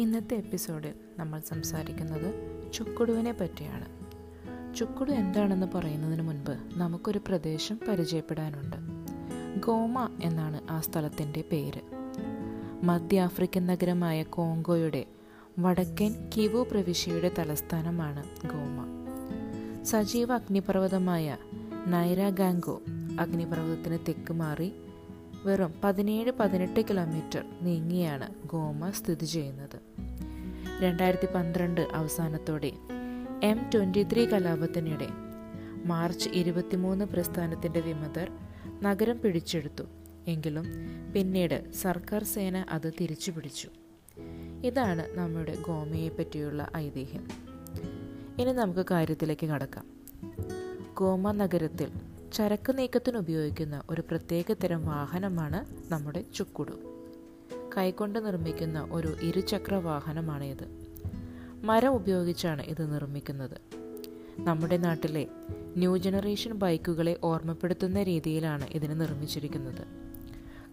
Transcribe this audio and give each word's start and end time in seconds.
ഇന്നത്തെ 0.00 0.34
എപ്പിസോഡിൽ 0.34 0.94
നമ്മൾ 1.18 1.40
സംസാരിക്കുന്നത് 1.40 2.34
ചുക്കുടുവിനെ 2.72 3.32
പറ്റിയാണ്. 3.32 3.86
ചുക്കുടു 4.74 5.10
എന്താണെന്ന് 5.10 5.66
പറയുന്നതിന് 5.74 6.22
മുൻപ് 6.22 6.78
നമുക്കൊരു 6.78 7.18
പ്രദേശം 7.18 7.80
പരിചയപ്പെടാനുണ്ട്. 7.88 8.76
ഗോമ 9.66 10.18
എന്നാണ് 10.22 10.60
ആ 10.70 10.80
സ്ഥലത്തിന്റെ 10.80 11.44
പേര്. 11.52 11.80
മധ്യ 12.82 13.20
ആഫ്രിക്കൻ 13.20 13.66
നഗരമായ 13.66 14.22
കോങ്കോയുടെ 14.22 15.04
വടക്കൻ 15.58 16.30
കിവു 16.36 16.66
പ്രവിശ്യയുടെ 16.70 17.30
തലസ്ഥാനമാണ് 17.38 18.24
ഗോമ. 18.24 18.84
സജീവ 19.84 20.34
അഗ്നിപർവതമായ 20.34 21.36
നൈരാഗാംഗോ 21.86 22.80
അഗ്നിപർവതത്തിന് 23.20 23.98
തെക്ക് 24.08 24.32
മാറി 24.32 24.72
വെറും 25.44 25.74
പതിനേഴ് 25.84 26.32
പതിനെട്ട് 26.40 26.80
കിലോമീറ്റർ 26.80 27.44
നീങ്ങിയാണ് 27.62 28.34
ഗോമ 28.46 28.90
സ്ഥിതി 28.90 29.24
ചെയ്യുന്നത്. 29.24 29.80
രണ്ടായിരത്തി 30.80 31.28
പന്ത്രണ്ട് 31.34 31.80
അവസാനത്തോടെ 31.80 32.72
എം 33.42 33.70
ട്വന്റി 33.74 34.02
ത്രീ 34.02 34.26
കലാപത്തിനിടെ 34.26 35.08
മാർച്ച് 35.84 36.30
ഇരുപത്തിമൂന്ന് 36.30 37.04
പ്രസ്ഥാനത്തിന്റെ 37.04 37.80
വിമതർ 37.80 38.30
നഗരം 38.82 39.20
പിടിച്ചെടുത്തു. 39.20 39.84
എങ്കിലും 40.26 40.64
പിന്നീട് 41.12 41.72
സർക്കാർ 41.72 42.24
സേന 42.24 42.66
അത് 42.70 42.92
തിരിച്ചു 43.00 43.30
പിടിച്ചു 43.30 43.68
ഇതാണ് 44.64 45.18
നമ്മുടെ 45.18 45.56
ഗോമയെ 45.66 46.08
പറ്റിയുള്ള 46.08 46.68
ഐതിഹ്യം. 46.76 47.28
ഇനി 48.38 48.52
നമുക്ക് 48.52 48.86
കാര്യത്തിലേക്ക് 48.90 49.46
കടക്കാം. 49.46 49.84
ഗോമ 50.94 51.32
നഗരത്തിൽ 51.32 52.09
ചരക്ക് 52.32 52.78
നീക്കത്തിന് 52.78 53.16
ഉപയോഗിക്കുന്ന 53.16 53.82
ഒരു 53.90 54.00
പ്രത്യേക 54.00 54.52
തരം 54.52 54.86
വാഹനമാണ് 54.86 55.92
നമ്മുടെ 55.92 56.24
ചുക്കുടു. 56.34 56.72
കൈകൊണ്ട് 57.76 58.26
നിർമ്മിക്കുന്ന 58.26 58.88
ഒരു 58.90 59.16
ഇരുചക്ര 59.22 59.74
വാഹനമാണ് 59.74 60.44
ഇത് 60.44 60.68
മരം 61.62 61.94
ഉപയോഗിച്ചാണ് 61.94 62.62
ഇത് 62.62 62.94
നിർമ്മിക്കുന്നത്. 62.94 63.56
നമ്മുടെ 64.38 64.76
നാട്ടിലെ 64.76 65.26
ന്യൂ 65.76 65.96
ജനറേഷൻ 65.96 66.52
ബൈക്കുകളെ 66.52 67.16
ഓർമ്മപ്പെടുത്തുന്ന 67.24 68.02
രീതിയിലാണ് 68.02 68.66
ഇതിന് 68.70 69.00
നിർമ്മിച്ചിരിക്കുന്നത്. 69.00 69.86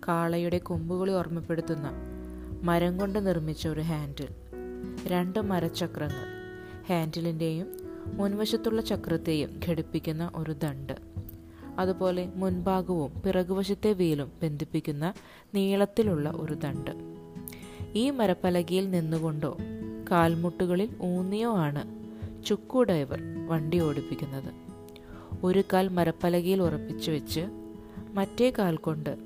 കാളയുടെ 0.08 0.58
കൊമ്പുകളെ 0.58 1.14
ഓർമ്മപ്പെടുത്തുന്ന 1.14 1.92
മരം 2.64 2.98
കൊണ്ട് 2.98 3.28
നിർമ്മിച്ച 3.28 3.68
ഒരു 3.68 3.82
ഹാൻഡിൽ. 3.82 4.28
രണ്ട് 5.08 5.40
മരചക്രങ്ങൾ 5.40 6.26
ഹാൻഡിലിന്റെയും 6.90 7.78
മുൻവശത്തുള്ള 8.06 8.82
ചക്രത്തെയും 8.82 9.60
ഘടിപ്പിക്കുന്ന 9.68 10.32
ഒരു 10.36 10.52
ദണ്ട്. 10.52 11.07
അതുപോലെ 11.80 12.32
മുൻഭാഗവും 12.36 13.22
പിറകുവശത്തെ 13.26 13.94
വീലും 13.94 14.32
ബന്ധിപ്പിക്കുന്ന 14.44 15.14
നീളത്തിലുള്ള 15.56 16.30
ഒരു 16.30 16.54
തണ്ട് 16.54 16.92
ഈ 17.96 18.10
മരപ്പലകയിൽ 18.10 18.92
നിന്നുകൊണ്ടോ 18.92 19.58
കാൽമുട്ടുകളിൽ 20.12 20.90
ഊന്നിയോ 21.02 21.58
ആണ് 21.58 22.08
ചുക്കു 22.46 22.84
ഡൈവർ 22.84 23.20
വണ്ടി 23.48 23.80
ഓടിപ്പിക്കുന്നത്. 23.80 24.54
ഒരു 25.44 25.64
കാൽ 25.74 25.88
മരപ്പലകയിൽ 25.88 26.62
ഉറപ്പിച്ചു 26.62 27.12
വെച്ച് 27.12 27.48
മറ്റേ 28.14 28.54
കാൽ 28.58 28.78
കൊണ്ട് 28.78 29.18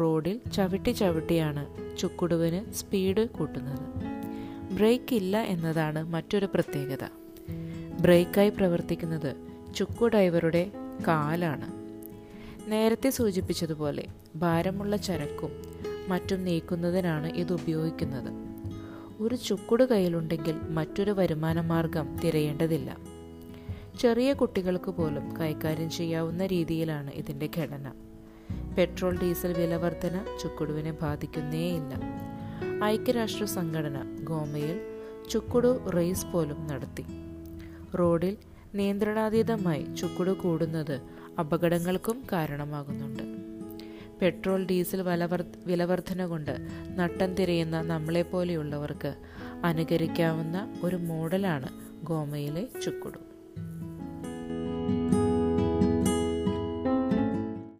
റോഡിൽ 0.00 0.40
ചവിട്ടി 0.52 0.90
ചവിട്ടിയാണ് 0.90 1.66
ചുക്കുടുവിന് 1.98 2.72
സ്പീഡ് 2.72 3.28
കൂട്ടുന്നത്. 3.28 3.80
ബ്രേക്ക് 4.74 5.14
ഇല്ല 5.14 5.42
എന്നതാണ് 5.42 6.08
മറ്റൊരു 6.08 6.46
പ്രത്യേകത. 6.46 7.08
ബ്രേക്കായി 8.00 8.48
പ്രവർത്തിക്കുന്നത് 8.48 9.36
ചുക്കു 9.74 10.06
ഡൈവറുടെ 10.06 10.70
കാലാണ്. 11.06 11.83
നേരത്തെ 12.68 13.10
സൂചിപ്പിച്ചതുപോലെ 13.10 14.06
ഭാരമുള്ള 14.36 14.96
ചരക്കും 14.96 15.50
മറ്റും 16.08 16.44
നീക്കുന്നതിനാണ് 16.44 17.26
ഇത് 17.26 17.52
ഉപയോഗിക്കുന്നത്. 17.52 18.32
ഒരു 19.22 19.34
ചുക്കുട് 19.34 19.84
കയ്യിലുണ്ടെങ്കിൽ 19.84 20.60
മറ്റൊരു 20.68 21.10
വരുമാന 21.10 21.60
മാർഗം 21.60 22.16
തിരയേണ്ടതില്ല. 22.16 22.96
ചെറിയ 24.00 24.32
കുട്ടികൾക്ക് 24.32 24.90
പോലും 24.90 25.40
കൈകാര്യം 25.40 25.90
ചെയ്യാവുന്ന 25.90 26.46
രീതിയിലാണ് 26.46 27.10
ഇതിന്റെ 27.10 27.50
ഘടന. 27.58 27.92
പെട്രോൾ 28.78 29.18
ഡീസൽ 29.20 29.52
വില 29.52 29.76
വർധന 29.76 30.24
ചുക്കുടുവിനെ 30.42 30.92
ബാധിക്കുന്നേയില്ല. 30.92 31.94
ഐക്യരാഷ്ട്ര 32.84 33.44
സംഘടന 33.44 34.16
ഗോമയിൽ 34.24 34.80
ചുക്കുടു 35.30 35.90
റേസ് 35.90 36.26
പോലും 36.26 36.66
നടത്തി. 36.66 37.04
റോഡിൽ 37.96 38.36
നിയന്ത്രണാതീതമായി 38.74 39.86
ചുക്കുട് 39.94 40.30
കൂടുന്നത് 40.30 41.00
അപകടങ്ങൾക്കും 41.38 42.22
കാരണമാകുന്നുണ്ട്. 42.32 43.22
പെട്രോൾ 44.20 44.64
ഡീസൽ 44.64 45.02
വിലവർ 45.02 45.44
വിലവർധന 45.66 46.26
കൊണ്ട് 46.26 46.68
നട്ടം 46.96 47.34
തിരയുന്ന 47.34 47.82
നമ്മളെപ്പോലെയുള്ളവർക്ക് 47.82 49.14
അനുകരിക്കാവുന്ന 49.64 50.74
ഒരു 50.82 50.96
മോഡലാണ് 50.96 51.68
ഗോമയിലെ 52.04 52.68
ചുക്കുടു. 52.84 53.33